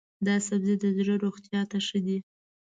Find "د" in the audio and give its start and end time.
0.79-0.85